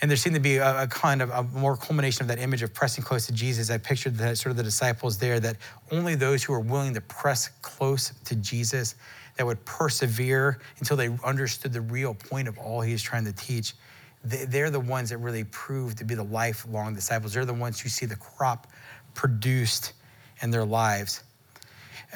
[0.02, 2.62] And there seemed to be a, a, kind of a more culmination of that image
[2.62, 3.70] of pressing close to Jesus.
[3.70, 5.56] I pictured the, sort of the disciples there that
[5.92, 8.96] only those who are willing to press close to Jesus,
[9.36, 13.32] that would persevere until they understood the real point of all he is trying to
[13.32, 13.74] teach,
[14.28, 17.34] they, are the ones that really prove to be the lifelong disciples.
[17.34, 18.66] They're the ones who see the crop
[19.14, 19.92] produced
[20.42, 21.22] in their lives.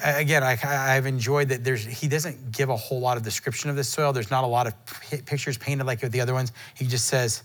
[0.03, 3.77] Again, I, have enjoyed that there's, he doesn't give a whole lot of description of
[3.77, 4.13] this soil.
[4.13, 4.75] There's not a lot of
[5.27, 6.53] pictures painted like the other ones.
[6.75, 7.43] He just says,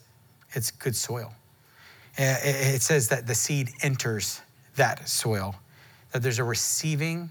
[0.54, 1.34] it's good soil.
[2.18, 4.42] It says that the seed enters
[4.78, 5.56] that soil,
[6.12, 7.30] that there's a receiving,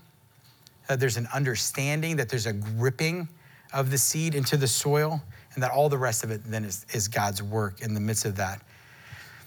[0.88, 3.28] that there's an understanding, that there's a gripping
[3.72, 5.22] of the seed into the soil,
[5.54, 8.24] and that all the rest of it then is, is God's work in the midst
[8.24, 8.60] of that.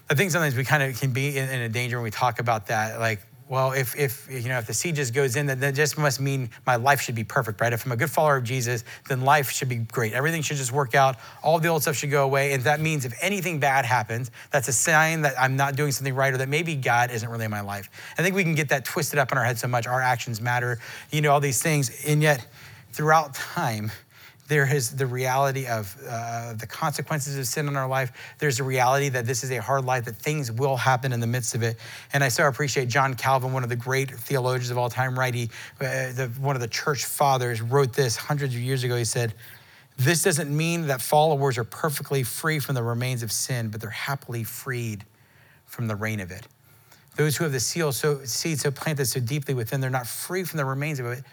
[0.10, 2.40] I think sometimes we kind of can be in, in a danger when we talk
[2.40, 5.62] about that, like well, if, if, you know, if the seed just goes in, then
[5.62, 7.72] that just must mean my life should be perfect, right?
[7.72, 10.12] If I'm a good follower of Jesus, then life should be great.
[10.12, 11.16] Everything should just work out.
[11.42, 12.52] All the old stuff should go away.
[12.52, 16.14] And that means if anything bad happens, that's a sign that I'm not doing something
[16.14, 17.90] right or that maybe God isn't really in my life.
[18.18, 19.88] I think we can get that twisted up in our head so much.
[19.88, 20.80] Our actions matter,
[21.12, 22.06] you know, all these things.
[22.06, 22.46] And yet,
[22.92, 23.92] throughout time,
[24.48, 28.12] there is the reality of uh, the consequences of sin in our life.
[28.40, 31.28] There's a reality that this is a hard life, that things will happen in the
[31.28, 31.78] midst of it.
[32.14, 35.34] And I so appreciate John Calvin, one of the great theologians of all time, right?
[35.34, 35.50] He,
[35.82, 38.96] uh, the, one of the church fathers, wrote this hundreds of years ago.
[38.96, 39.34] He said,
[39.98, 43.90] This doesn't mean that followers are perfectly free from the remains of sin, but they're
[43.90, 45.04] happily freed
[45.66, 46.48] from the reign of it.
[47.18, 50.44] Those who have the seal so, seed so planted so deeply within, they're not free
[50.44, 51.24] from the remains of it,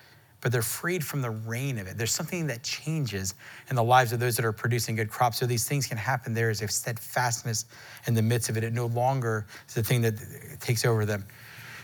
[0.45, 1.97] but they're freed from the reign of it.
[1.97, 3.35] There's something that changes
[3.71, 5.39] in the lives of those that are producing good crops.
[5.39, 6.35] So these things can happen.
[6.35, 7.65] There is a steadfastness
[8.07, 8.63] in the midst of it.
[8.63, 10.17] It no longer is the thing that
[10.61, 11.25] takes over them.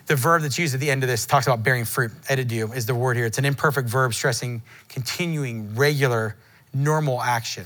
[0.08, 2.10] The verb that's used at the end of this talks about bearing fruit.
[2.28, 3.24] Edidu is the word here.
[3.24, 6.36] It's an imperfect verb stressing continuing, regular,
[6.74, 7.64] normal action.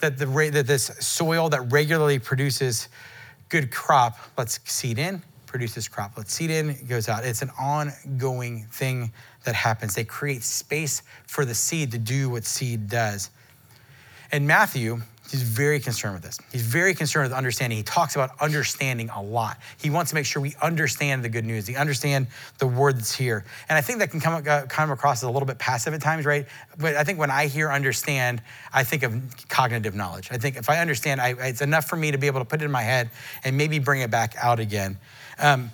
[0.00, 2.88] That, the, that this soil that regularly produces
[3.50, 5.22] good crop lets seed in,
[5.54, 6.14] produces crop.
[6.16, 7.24] Let's seed in, it goes out.
[7.24, 9.12] It's an ongoing thing
[9.44, 9.94] that happens.
[9.94, 13.30] They create space for the seed to do what seed does.
[14.32, 16.38] And Matthew, he's very concerned with this.
[16.50, 17.76] He's very concerned with understanding.
[17.76, 19.58] He talks about understanding a lot.
[19.78, 22.26] He wants to make sure we understand the good news, we understand
[22.58, 23.44] the word that's here.
[23.68, 26.02] And I think that can come, uh, come across as a little bit passive at
[26.02, 26.46] times, right?
[26.78, 30.28] But I think when I hear understand, I think of cognitive knowledge.
[30.30, 32.60] I think if I understand, I, it's enough for me to be able to put
[32.60, 33.10] it in my head
[33.44, 34.98] and maybe bring it back out again.
[35.38, 35.70] Um,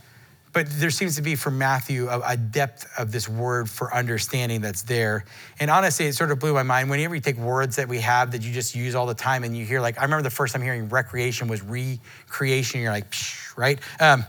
[0.53, 4.61] but there seems to be for Matthew a, a, depth of this word for understanding
[4.61, 5.25] that's there.
[5.61, 6.91] And honestly, it sort of blew my mind.
[6.91, 9.57] Whenever you take words that we have that you just use all the time and
[9.57, 12.81] you hear, like, I remember the first time hearing recreation was recreation.
[12.81, 13.15] You're like,
[13.57, 13.79] right?
[14.01, 14.25] Um,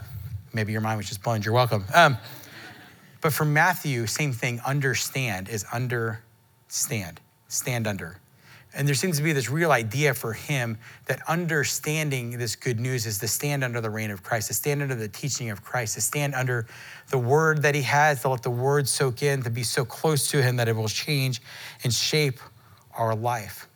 [0.54, 1.42] maybe your mind was just blown.
[1.42, 1.86] You're welcome.
[1.94, 2.18] Um,
[3.22, 4.60] but for Matthew, same thing.
[4.66, 8.18] Understand is understand, stand under.
[8.74, 13.06] And there seems to be this real idea for him that understanding this good news
[13.06, 15.96] is to stand under the reign of Christ, to stand under the teaching of Christ,
[15.96, 16.68] to stand under
[17.10, 20.30] the word that he has, to let the word soak in, to be so close
[20.32, 21.42] to him that it will change
[21.84, 22.40] and shape
[22.94, 23.68] our life.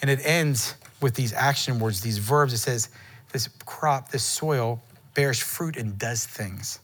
[0.00, 2.54] And it ends with these action words, these verbs.
[2.54, 2.88] It says,
[3.32, 4.82] This crop, this soil
[5.12, 6.80] bears fruit and does things.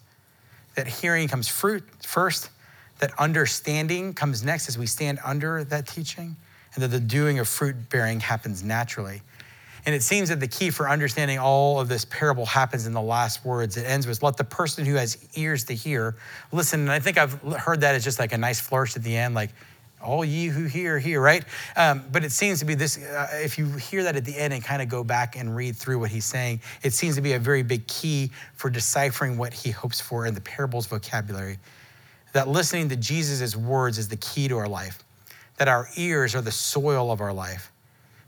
[0.75, 2.51] That hearing comes fruit first,
[2.99, 6.37] that understanding comes next as we stand under that teaching
[6.77, 9.23] and that the doing of fruit bearing happens naturally.
[9.85, 13.03] And it seems that the key for understanding all of this parable happens in the
[13.03, 13.77] last words.
[13.77, 16.17] It ends with, let the person who has ears to hear
[16.53, 16.81] listen.
[16.81, 19.35] And I think I've heard that as just like a nice flourish at the end,
[19.35, 19.51] like,
[20.03, 21.43] all ye who hear, hear, right?
[21.75, 24.53] Um, but it seems to be this, uh, if you hear that at the end
[24.53, 27.33] and kind of go back and read through what he's saying, it seems to be
[27.33, 31.59] a very big key for deciphering what he hopes for in the parable's vocabulary.
[32.35, 35.03] That listening to Jesus' words is the key to our life,
[35.57, 37.73] that our ears are the soil of our life,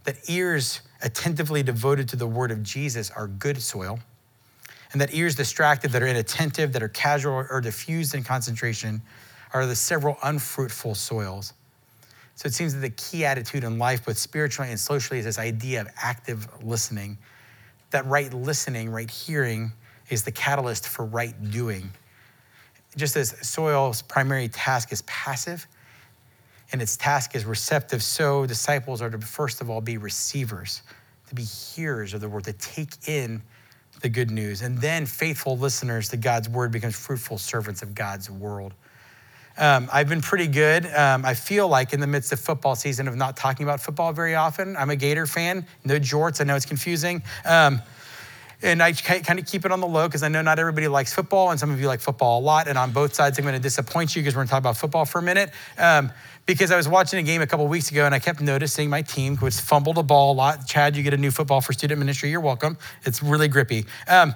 [0.04, 3.98] that ears attentively devoted to the word of Jesus are good soil
[4.92, 9.02] and that ears distracted, that are inattentive, that are casual or diffused in concentration,
[9.52, 11.52] are the several unfruitful soils.
[12.36, 15.38] So it seems that the key attitude in life, both spiritually and socially, is this
[15.38, 17.18] idea of active listening.
[17.90, 19.72] That right listening, right hearing,
[20.08, 21.90] is the catalyst for right doing.
[22.96, 25.66] Just as soil's primary task is passive
[26.72, 30.82] and its task is receptive, so disciples are to first of all be receivers,
[31.28, 33.42] to be hearers of the word, to take in
[34.00, 34.62] the good news.
[34.62, 38.74] And then faithful listeners to God's word becomes fruitful servants of God's world.
[39.56, 40.86] Um, I've been pretty good.
[40.86, 44.12] Um, I feel like in the midst of football season of not talking about football
[44.12, 44.76] very often.
[44.76, 45.66] I'm a Gator fan.
[45.84, 46.40] No jorts.
[46.40, 47.22] I know it's confusing.
[47.44, 47.82] Um,
[48.62, 51.12] and I kind of keep it on the low because I know not everybody likes
[51.12, 52.66] football, and some of you like football a lot.
[52.66, 54.76] And on both sides, I'm going to disappoint you because we're going to talk about
[54.76, 55.50] football for a minute.
[55.76, 56.10] Um,
[56.48, 59.02] because I was watching a game a couple weeks ago, and I kept noticing my
[59.02, 60.66] team, which fumbled a ball a lot.
[60.66, 62.30] Chad, you get a new football for student ministry.
[62.30, 62.78] You're welcome.
[63.04, 63.84] It's really grippy.
[64.08, 64.34] Um,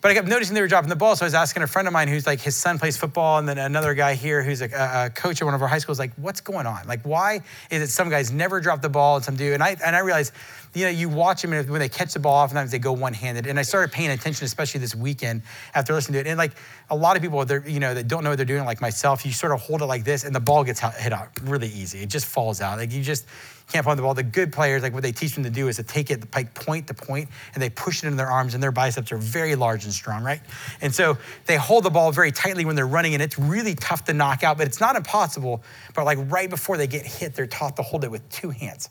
[0.00, 1.16] but I kept noticing they were dropping the ball.
[1.16, 3.38] So I was asking a friend of mine who's like, his son plays football.
[3.38, 5.98] And then another guy here who's a, a coach at one of our high schools,
[5.98, 6.86] like, what's going on?
[6.86, 9.52] Like, why is it some guys never drop the ball and some do?
[9.52, 10.32] And I, and I realized,
[10.74, 13.14] you know, you watch them and when they catch the ball, oftentimes they go one
[13.14, 13.46] handed.
[13.46, 15.42] And I started paying attention, especially this weekend
[15.74, 16.30] after listening to it.
[16.30, 16.52] And like
[16.90, 19.24] a lot of people, they're, you know, that don't know what they're doing, like myself,
[19.24, 22.00] you sort of hold it like this and the ball gets hit out really easy.
[22.00, 22.78] It just falls out.
[22.78, 23.26] Like you just,
[23.72, 24.14] can't find the ball.
[24.14, 26.54] The good players, like what they teach them to do is to take it like
[26.54, 29.54] point to point and they push it into their arms and their biceps are very
[29.54, 30.40] large and strong, right?
[30.80, 34.04] And so they hold the ball very tightly when they're running and it's really tough
[34.04, 35.62] to knock out, but it's not impossible.
[35.94, 38.90] But like right before they get hit, they're taught to hold it with two hands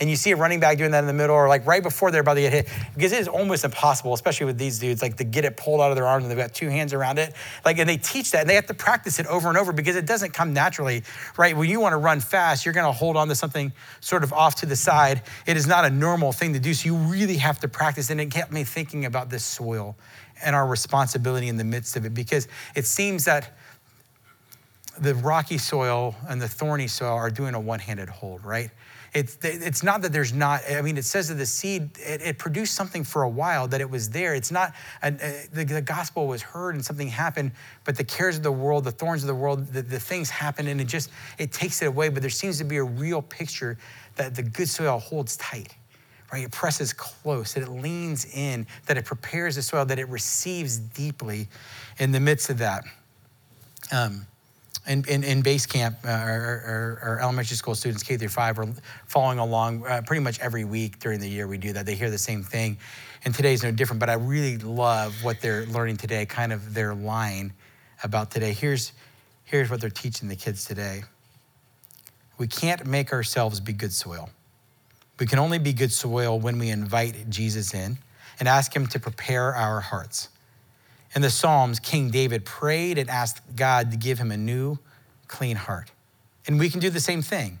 [0.00, 2.10] and you see a running back doing that in the middle or like right before
[2.10, 5.16] they're about to get hit, because it is almost impossible, especially with these dudes, like
[5.16, 7.34] to get it pulled out of their arms and they've got two hands around it.
[7.64, 9.96] Like, and they teach that and they have to practice it over and over because
[9.96, 11.02] it doesn't come naturally,
[11.36, 11.56] right?
[11.56, 14.32] When you want to run fast, you're going to hold on to something sort of
[14.32, 15.22] off to the side.
[15.46, 16.74] It is not a normal thing to do.
[16.74, 18.10] So you really have to practice.
[18.10, 19.96] And it kept me thinking about this soil
[20.44, 23.56] and our responsibility in the midst of it because it seems that
[24.98, 28.70] the rocky soil and the thorny soil are doing a one handed hold, right?
[29.14, 32.38] It's, it's not that there's not, I mean, it says that the seed, it, it
[32.38, 34.34] produced something for a while, that it was there.
[34.34, 37.52] It's not, a, a, the, the, gospel was heard and something happened,
[37.84, 40.66] but the cares of the world, the thorns of the world, the, the things happen
[40.66, 42.08] and it just, it takes it away.
[42.08, 43.76] But there seems to be a real picture
[44.16, 45.76] that the good soil holds tight
[46.32, 46.44] right?
[46.44, 50.78] It presses close, that it leans in, that it prepares the soil, that it receives
[50.78, 51.46] deeply
[51.98, 52.84] in the midst of that.
[53.92, 54.26] Um,
[54.86, 58.66] in, in, in base camp, uh, our, elementary school students, K through five, are
[59.06, 61.46] following along uh, pretty much every week during the year.
[61.46, 61.86] We do that.
[61.86, 62.78] They hear the same thing.
[63.24, 66.94] And today's no different, but I really love what they're learning today, kind of their
[66.94, 67.52] line
[68.02, 68.52] about today.
[68.52, 68.92] Here's,
[69.44, 71.04] here's what they're teaching the kids today
[72.38, 74.30] We can't make ourselves be good soil.
[75.20, 77.98] We can only be good soil when we invite Jesus in
[78.40, 80.28] and ask him to prepare our hearts.
[81.14, 84.78] In the Psalms, King David prayed and asked God to give him a new,
[85.28, 85.90] clean heart.
[86.46, 87.58] And we can do the same thing.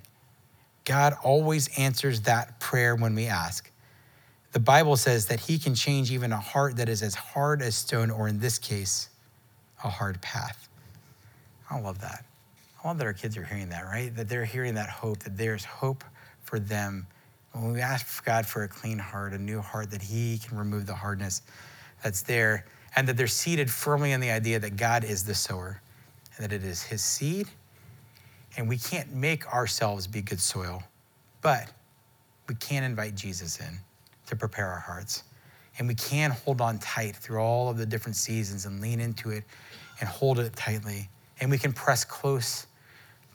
[0.84, 3.70] God always answers that prayer when we ask.
[4.52, 7.76] The Bible says that he can change even a heart that is as hard as
[7.76, 9.08] stone, or in this case,
[9.84, 10.68] a hard path.
[11.70, 12.24] I love that.
[12.82, 14.14] I love that our kids are hearing that, right?
[14.14, 16.04] That they're hearing that hope, that there's hope
[16.42, 17.06] for them.
[17.52, 20.86] When we ask God for a clean heart, a new heart, that he can remove
[20.86, 21.42] the hardness
[22.02, 25.80] that's there and that they're seated firmly in the idea that God is the sower
[26.36, 27.48] and that it is his seed.
[28.56, 30.82] And we can't make ourselves be good soil,
[31.40, 31.70] but
[32.48, 33.78] we can invite Jesus in
[34.26, 35.24] to prepare our hearts.
[35.78, 39.30] And we can hold on tight through all of the different seasons and lean into
[39.30, 39.44] it
[40.00, 41.08] and hold it tightly.
[41.40, 42.66] And we can press close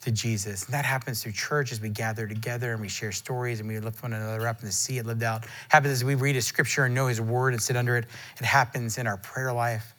[0.01, 0.65] to Jesus.
[0.65, 3.79] And that happens through church as we gather together and we share stories and we
[3.79, 5.43] lift one another up and see it lived out.
[5.43, 8.05] It happens as we read his scripture and know his word and sit under it.
[8.39, 9.93] It happens in our prayer life.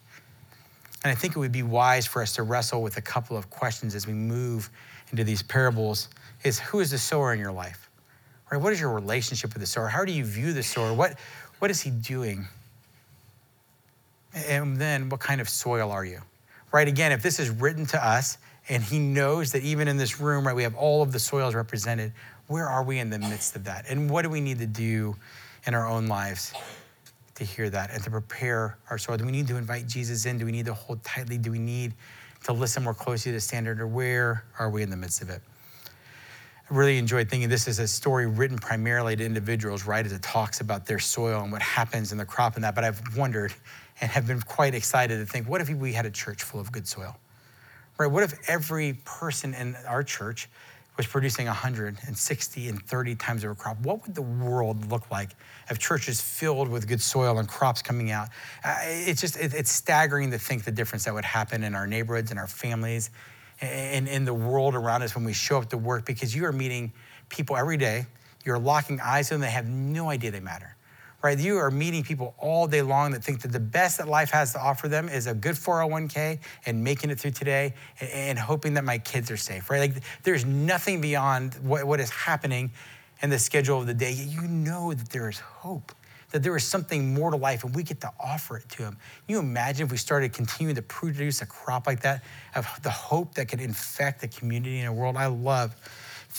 [1.03, 3.49] And I think it would be wise for us to wrestle with a couple of
[3.49, 4.69] questions as we move
[5.11, 6.09] into these parables
[6.43, 7.89] is who is the sower in your life?
[8.51, 8.61] Right?
[8.61, 9.87] What is your relationship with the sower?
[9.87, 10.93] How do you view the sower?
[10.93, 11.17] What,
[11.59, 12.47] what is he doing?
[14.33, 16.21] And then what kind of soil are you?
[16.71, 16.87] Right?
[16.87, 18.37] Again, if this is written to us,
[18.69, 21.55] and he knows that even in this room, right, we have all of the soils
[21.55, 22.13] represented.
[22.47, 23.85] Where are we in the midst of that?
[23.89, 25.15] And what do we need to do
[25.65, 26.53] in our own lives
[27.35, 29.17] to hear that and to prepare our soil?
[29.17, 30.37] Do we need to invite Jesus in?
[30.37, 31.39] Do we need to hold tightly?
[31.39, 31.93] Do we need
[32.43, 33.81] to listen more closely to the standard?
[33.81, 35.41] Or where are we in the midst of it?
[36.69, 40.05] I really enjoyed thinking this is a story written primarily to individuals, right?
[40.05, 42.75] As it talks about their soil and what happens in the crop and that.
[42.75, 43.51] But I've wondered
[43.99, 46.71] and have been quite excited to think what if we had a church full of
[46.71, 47.17] good soil?
[47.99, 48.09] Right?
[48.09, 50.49] What if every person in our church
[50.95, 55.31] was producing 160 and 30 times over crop, what would the world look like
[55.69, 58.29] if churches filled with good soil and crops coming out?
[58.85, 62.31] It's just, it, it's staggering to think the difference that would happen in our neighborhoods
[62.31, 63.09] and our families
[63.61, 66.53] and in the world around us when we show up to work because you are
[66.53, 66.93] meeting
[67.27, 68.05] people every day.
[68.45, 70.77] You're locking eyes on them, they have no idea they matter
[71.21, 71.37] right?
[71.37, 74.53] You are meeting people all day long that think that the best that life has
[74.53, 78.85] to offer them is a good 401k and making it through today and hoping that
[78.85, 79.79] my kids are safe, right?
[79.79, 82.71] Like there's nothing beyond what, what is happening
[83.21, 84.13] in the schedule of the day.
[84.13, 85.91] You know that there is hope,
[86.31, 88.93] that there is something more to life and we get to offer it to them.
[88.93, 92.23] Can you imagine if we started continuing to produce a crop like that
[92.55, 95.17] of the hope that could infect the community and the world?
[95.17, 95.75] I love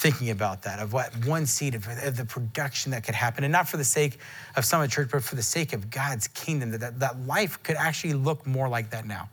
[0.00, 1.84] thinking about that, of what one seed of,
[2.16, 4.18] the production that could happen, and not for the sake
[4.56, 8.14] of Summit Church, but for the sake of God's kingdom, that, that life could actually
[8.14, 9.28] look more like that now,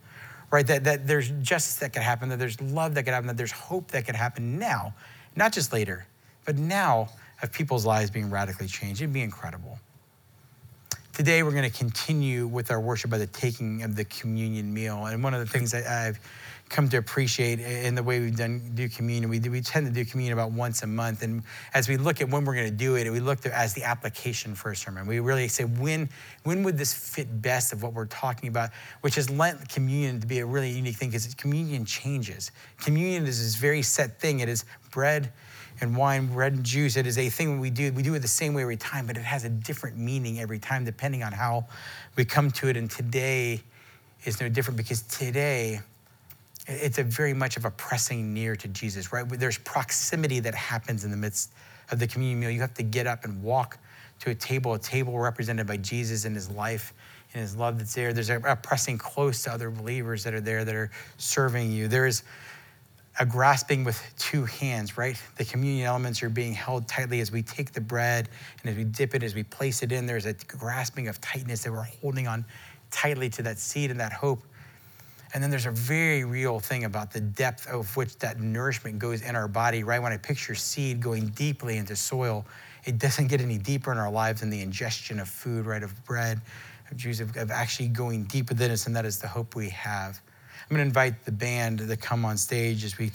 [0.50, 0.66] right?
[0.66, 3.50] That, that there's justice that could happen, that there's love that could happen, that there's
[3.50, 4.92] hope that could happen now,
[5.36, 6.06] not just later,
[6.44, 7.08] but now
[7.42, 9.00] of people's lives being radically changed.
[9.00, 9.78] It'd be incredible.
[11.14, 15.06] Today, we're going to continue with our worship by the taking of the communion meal.
[15.06, 16.20] And one of the things that I've
[16.68, 19.30] come to appreciate in the way we've done do communion.
[19.30, 21.22] We, do, we tend to do communion about once a month.
[21.22, 21.42] And
[21.74, 23.84] as we look at when we're going to do it, we look at as the
[23.84, 25.06] application for a sermon.
[25.06, 26.08] We really say, when,
[26.44, 30.26] when would this fit best of what we're talking about, which has lent communion to
[30.26, 32.50] be a really unique thing because communion changes.
[32.80, 34.40] Communion is this very set thing.
[34.40, 35.32] It is bread
[35.80, 36.96] and wine, bread and juice.
[36.96, 37.92] It is a thing we do.
[37.92, 40.58] We do it the same way every time, but it has a different meaning every
[40.58, 41.66] time depending on how
[42.16, 42.76] we come to it.
[42.76, 43.62] And today
[44.24, 45.80] is no different because today,
[46.68, 49.26] it's a very much of a pressing near to Jesus, right?
[49.26, 51.52] There's proximity that happens in the midst
[51.90, 52.50] of the communion meal.
[52.50, 53.78] You have to get up and walk
[54.20, 56.92] to a table, a table represented by Jesus and his life
[57.32, 58.12] and his love that's there.
[58.12, 61.88] There's a, pressing close to other believers that are there that are serving you.
[61.88, 62.22] There is
[63.18, 65.20] a grasping with two hands, right?
[65.36, 68.28] The communion elements are being held tightly as we take the bread
[68.60, 71.64] and as we dip it, as we place it in, there's a grasping of tightness
[71.64, 72.44] that we're holding on
[72.90, 74.42] tightly to that seed and that hope
[75.34, 79.22] and then there's a very real thing about the depth of which that nourishment goes
[79.22, 80.00] in our body, right?
[80.00, 82.46] When I picture seed going deeply into soil,
[82.84, 85.82] it doesn't get any deeper in our lives than the ingestion of food, right?
[85.82, 86.40] Of bread,
[86.90, 89.68] of juice, of, of actually going deep within us, and that is the hope we
[89.70, 90.20] have.
[90.70, 93.10] I'm going to invite the band to come on stage as we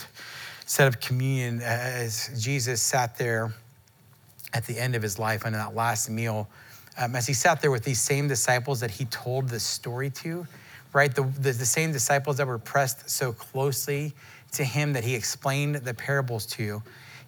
[0.65, 1.61] set up communion.
[1.61, 3.53] As Jesus sat there
[4.53, 6.47] at the end of his life on that last meal,
[6.97, 10.47] um, as he sat there with these same disciples that he told this story to,
[10.93, 11.13] right?
[11.13, 14.13] The, the, the, same disciples that were pressed so closely
[14.53, 16.81] to him that he explained the parables to.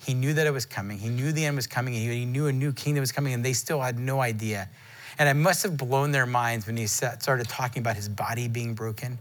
[0.05, 0.99] He knew that it was coming.
[0.99, 1.95] He knew the end was coming.
[1.95, 4.69] And he knew a new kingdom was coming, and they still had no idea.
[5.17, 8.75] And it must have blown their minds when he started talking about his body being
[8.75, 9.17] broken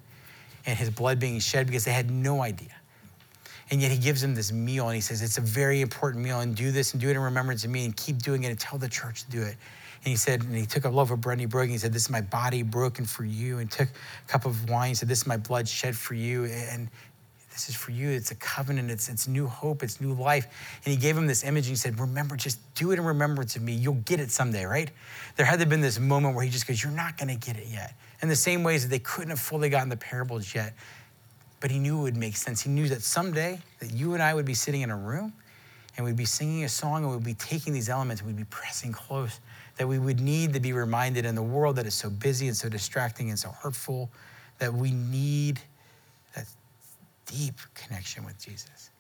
[0.67, 2.75] and his blood being shed because they had no idea.
[3.71, 6.41] And yet he gives them this meal and he says, It's a very important meal,
[6.41, 8.59] and do this and do it in remembrance of me, and keep doing it and
[8.59, 9.57] tell the church to do it.
[10.05, 11.65] And he said, and he took a loaf of bread and he broke it.
[11.65, 13.59] And he said, This is my body broken for you.
[13.59, 14.89] And took a cup of wine.
[14.89, 16.45] He said, This is my blood shed for you.
[16.45, 16.91] And
[17.51, 18.11] this is for you.
[18.11, 18.91] It's a covenant.
[18.91, 19.83] It's, it's new hope.
[19.83, 20.47] It's new life.
[20.85, 23.57] And he gave him this image and he said, Remember, just do it in remembrance
[23.57, 23.73] of me.
[23.73, 24.91] You'll get it someday, right?
[25.37, 27.57] There had to been this moment where he just goes, You're not going to get
[27.57, 27.95] it yet.
[28.21, 30.75] In the same ways that they couldn't have fully gotten the parables yet.
[31.61, 32.61] But he knew it would make sense.
[32.61, 35.33] He knew that someday that you and I would be sitting in a room
[35.97, 38.45] and we'd be singing a song and we'd be taking these elements and we'd be
[38.51, 39.41] pressing close
[39.77, 42.57] that we would need to be reminded in the world that is so busy and
[42.57, 44.11] so distracting and so hurtful
[44.59, 45.61] that we need
[46.37, 46.47] that
[47.27, 48.91] deep connection with Jesus.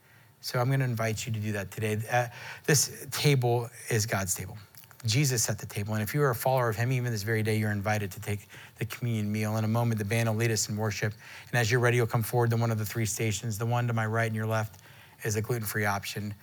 [0.40, 1.98] So I'm going to invite you to do that today.
[2.10, 2.26] Uh,
[2.66, 4.58] this table is God's table.
[5.06, 5.94] Jesus set the table.
[5.94, 8.20] And if you are a follower of him, even this very day, you're invited to
[8.20, 8.48] take
[8.78, 9.56] the communion meal.
[9.56, 11.12] In a moment, the band will lead us in worship.
[11.50, 13.58] And as you're ready, you'll come forward to one of the three stations.
[13.58, 14.80] The one to my right and your left
[15.22, 16.34] is a gluten free option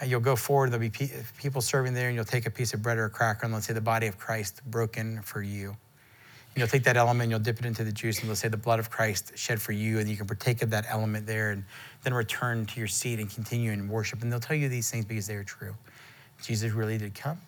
[0.00, 2.82] Uh, you'll go forward, there'll be people serving there, and you'll take a piece of
[2.82, 5.68] bread or a cracker, and they'll say, The body of Christ broken for you.
[5.68, 8.48] And you'll take that element, and you'll dip it into the juice, and they'll say,
[8.48, 9.98] The blood of Christ shed for you.
[9.98, 11.64] And you can partake of that element there, and
[12.02, 14.22] then return to your seat and continue in worship.
[14.22, 15.74] And they'll tell you these things because they are true.
[16.42, 17.38] Jesus really did come.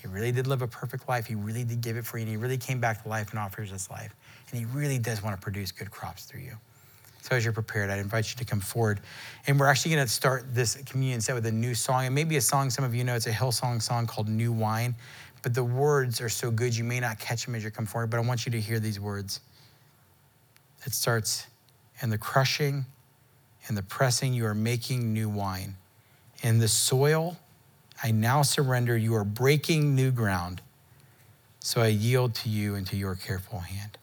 [0.00, 1.26] He really did live a perfect life.
[1.26, 3.38] He really did give it for you, and He really came back to life and
[3.38, 4.14] offers us life.
[4.50, 6.56] And He really does want to produce good crops through you.
[7.24, 9.00] So as you're prepared, I invite you to come forward.
[9.46, 12.04] And we're actually going to start this communion set with a new song.
[12.04, 14.94] And maybe a song some of you know, it's a Hillsong song called New Wine.
[15.42, 18.10] But the words are so good, you may not catch them as you come forward.
[18.10, 19.40] But I want you to hear these words.
[20.84, 21.46] It starts,
[22.02, 22.84] in the crushing
[23.68, 25.76] and the pressing, you are making new wine.
[26.42, 27.38] In the soil,
[28.02, 28.98] I now surrender.
[28.98, 30.60] You are breaking new ground.
[31.60, 33.96] So I yield to you and to your careful hand.